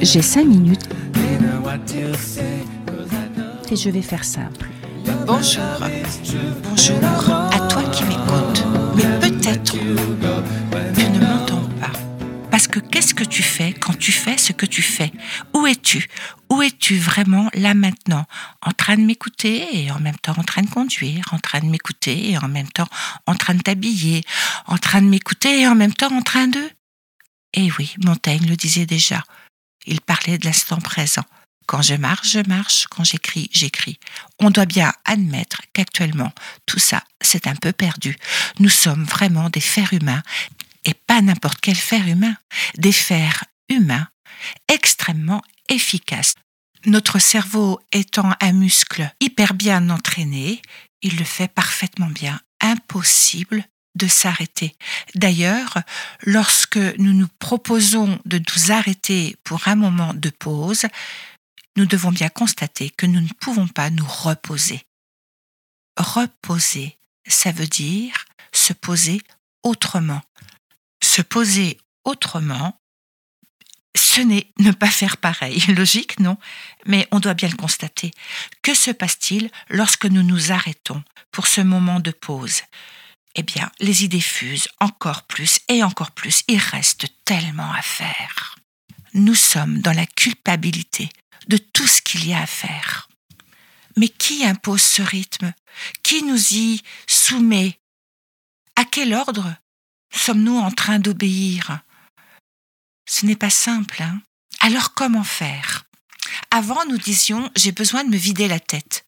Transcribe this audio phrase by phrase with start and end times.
[0.00, 0.88] J'ai cinq minutes.
[3.70, 4.68] Et je vais faire simple.
[5.26, 5.62] Bonjour,
[6.62, 6.96] bonjour.
[7.52, 8.64] À toi qui m'écoutes,
[8.96, 11.92] mais peut-être tu ne m'entends pas.
[12.50, 15.12] Parce que qu'est-ce que tu fais quand tu fais ce que tu fais?
[15.54, 16.08] Où es-tu?
[16.52, 18.26] Où es-tu vraiment là maintenant?
[18.60, 21.64] En train de m'écouter et en même temps en train de conduire, en train de
[21.64, 22.88] m'écouter et en même temps
[23.24, 24.22] en train de t'habiller,
[24.66, 26.70] en train de m'écouter et en même temps en train de...
[27.54, 29.24] Eh oui, Montaigne le disait déjà.
[29.86, 31.24] Il parlait de l'instant présent.
[31.64, 33.98] Quand je marche, je marche, quand j'écris, j'écris.
[34.38, 36.32] On doit bien admettre qu'actuellement,
[36.66, 38.18] tout ça, c'est un peu perdu.
[38.58, 40.22] Nous sommes vraiment des fers humains,
[40.84, 42.36] et pas n'importe quel fer humain,
[42.76, 44.06] des fers humains
[44.68, 46.34] extrêmement efficaces.
[46.84, 50.60] Notre cerveau étant un muscle hyper bien entraîné,
[51.02, 52.40] il le fait parfaitement bien.
[52.60, 54.74] Impossible de s'arrêter.
[55.14, 55.78] D'ailleurs,
[56.22, 60.86] lorsque nous nous proposons de nous arrêter pour un moment de pause,
[61.76, 64.82] nous devons bien constater que nous ne pouvons pas nous reposer.
[65.96, 69.20] Reposer, ça veut dire se poser
[69.62, 70.22] autrement.
[71.02, 72.78] Se poser autrement,
[73.96, 75.62] ce n'est ne pas faire pareil.
[75.68, 76.36] Logique, non
[76.86, 78.10] Mais on doit bien le constater.
[78.62, 82.62] Que se passe-t-il lorsque nous nous arrêtons pour ce moment de pause?
[83.34, 86.42] Eh bien, les idées fusent encore plus et encore plus.
[86.48, 88.56] Il reste tellement à faire.
[89.14, 91.08] Nous sommes dans la culpabilité
[91.48, 93.08] de tout ce qu'il y a à faire.
[93.96, 95.52] Mais qui impose ce rythme?
[96.02, 97.78] Qui nous y soumet?
[98.76, 99.54] À quel ordre
[100.14, 101.80] sommes-nous en train d'obéir?
[103.12, 104.22] Ce n'est pas simple, hein
[104.60, 105.84] Alors comment faire?
[106.50, 109.04] Avant, nous disions j'ai besoin de me vider la tête.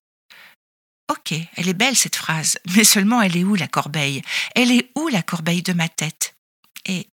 [1.10, 4.20] Ok, elle est belle cette phrase, mais seulement elle est où la corbeille?
[4.54, 6.36] Elle est où la corbeille de ma tête?
[6.84, 7.08] Et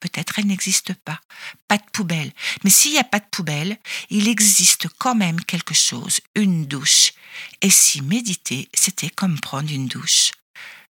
[0.00, 1.18] peut-être elle n'existe pas.
[1.66, 2.34] Pas de poubelle.
[2.62, 3.78] Mais s'il n'y a pas de poubelle,
[4.10, 7.14] il existe quand même quelque chose, une douche.
[7.62, 10.32] Et si méditer, c'était comme prendre une douche.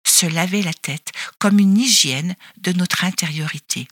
[0.05, 3.87] Se laver la tête comme une hygiène de notre intériorité.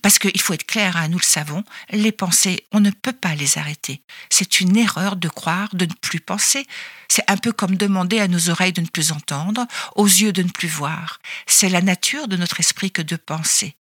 [0.00, 3.34] Parce qu'il faut être clair, hein, nous le savons, les pensées, on ne peut pas
[3.34, 4.02] les arrêter.
[4.30, 6.66] C'est une erreur de croire de ne plus penser.
[7.08, 9.66] C'est un peu comme demander à nos oreilles de ne plus entendre,
[9.96, 11.20] aux yeux de ne plus voir.
[11.46, 13.76] C'est la nature de notre esprit que de penser.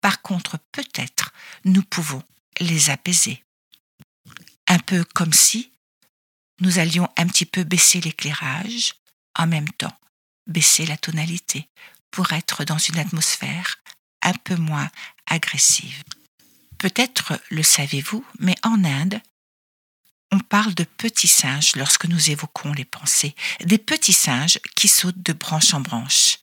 [0.00, 1.32] Par contre, peut-être,
[1.64, 2.22] nous pouvons
[2.60, 3.42] les apaiser.
[4.68, 5.72] Un peu comme si
[6.60, 8.94] nous allions un petit peu baisser l'éclairage,
[9.38, 9.96] en même temps
[10.46, 11.68] baisser la tonalité,
[12.10, 13.76] pour être dans une atmosphère
[14.22, 14.88] un peu moins
[16.78, 19.20] Peut-être le savez-vous, mais en Inde,
[20.32, 25.22] on parle de petits singes lorsque nous évoquons les pensées, des petits singes qui sautent
[25.22, 26.38] de branche en branche.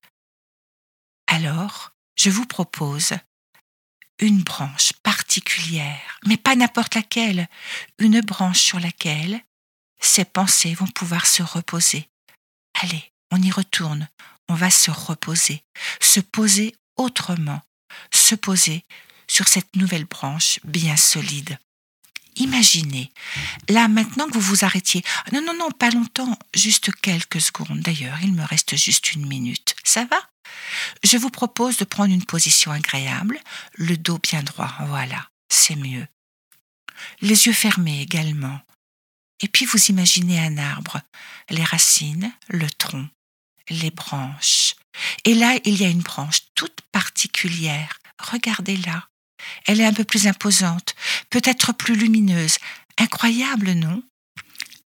[1.28, 3.14] Alors, je vous propose
[4.20, 7.50] une branche particulière, mais pas n'importe laquelle,
[7.98, 9.42] une branche sur laquelle
[10.00, 12.10] ces pensées vont pouvoir se reposer.
[12.82, 14.08] Allez, on y retourne,
[14.50, 15.64] on va se reposer,
[16.00, 17.62] se poser autrement,
[18.12, 18.86] se poser
[19.28, 21.58] sur cette nouvelle branche bien solide.
[22.36, 23.12] Imaginez,
[23.70, 28.18] là maintenant que vous vous arrêtiez, non, non, non, pas longtemps, juste quelques secondes, d'ailleurs,
[28.24, 30.18] il me reste juste une minute, ça va?
[31.04, 33.40] Je vous propose de prendre une position agréable,
[33.74, 36.08] le dos bien droit, voilà, c'est mieux.
[37.22, 38.60] Les yeux fermés également.
[39.42, 41.02] Et puis vous imaginez un arbre,
[41.50, 43.08] les racines, le tronc,
[43.70, 44.73] les branches.
[45.26, 49.08] Et là, il y a une branche toute particulière, regardez-la.
[49.66, 50.96] Elle est un peu plus imposante,
[51.30, 52.58] peut-être plus lumineuse.
[52.98, 54.04] Incroyable, non?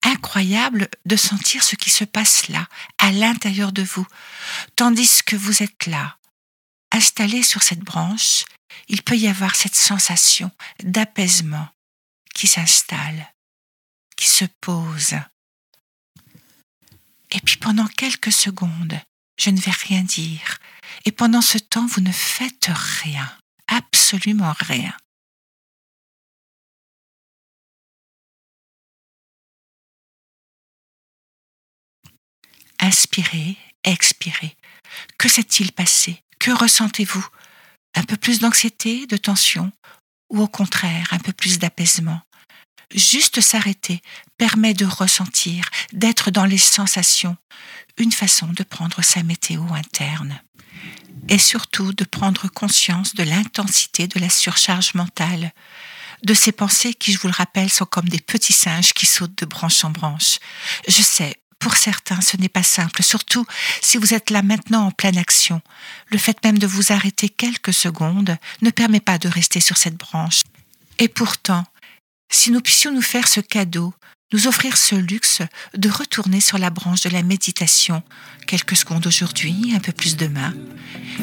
[0.03, 4.05] Incroyable de sentir ce qui se passe là, à l'intérieur de vous,
[4.75, 6.17] tandis que vous êtes là,
[6.91, 8.43] installé sur cette branche,
[8.89, 10.51] il peut y avoir cette sensation
[10.83, 11.67] d'apaisement
[12.35, 13.33] qui s'installe,
[14.17, 15.15] qui se pose.
[17.31, 18.99] Et puis pendant quelques secondes,
[19.37, 20.59] je ne vais rien dire,
[21.05, 22.69] et pendant ce temps, vous ne faites
[23.03, 23.29] rien.
[23.67, 24.95] Absolument rien.
[32.79, 34.55] Inspirez, expirez.
[35.17, 36.21] Que s'est-il passé?
[36.39, 37.25] Que ressentez-vous?
[37.95, 39.71] Un peu plus d'anxiété, de tension?
[40.29, 42.21] Ou au contraire, un peu plus d'apaisement?
[42.93, 44.01] Juste s'arrêter
[44.37, 47.37] permet de ressentir, d'être dans les sensations,
[47.97, 50.41] une façon de prendre sa météo interne
[51.29, 55.53] et surtout de prendre conscience de l'intensité de la surcharge mentale,
[56.23, 59.37] de ces pensées qui, je vous le rappelle, sont comme des petits singes qui sautent
[59.37, 60.39] de branche en branche.
[60.87, 63.45] Je sais, pour certains, ce n'est pas simple, surtout
[63.81, 65.61] si vous êtes là maintenant en pleine action.
[66.07, 69.97] Le fait même de vous arrêter quelques secondes ne permet pas de rester sur cette
[69.97, 70.41] branche.
[70.99, 71.65] Et pourtant,
[72.33, 73.93] si nous puissions nous faire ce cadeau,
[74.33, 75.41] nous offrir ce luxe
[75.77, 78.01] de retourner sur la branche de la méditation,
[78.47, 80.53] quelques secondes aujourd'hui, un peu plus demain,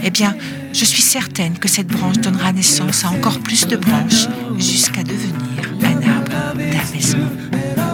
[0.05, 0.37] eh bien,
[0.73, 5.65] je suis certaine que cette branche donnera naissance à encore plus de branches jusqu'à devenir
[5.83, 7.31] un arbre d'apaisement.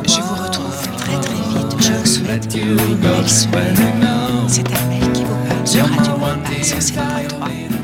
[0.06, 1.76] Je vous retrouve très très vite.
[1.80, 3.74] Je vous souhaite une belle soirée.
[4.46, 7.75] C'est Armel qui vous parle sur Radio Mont 107.3.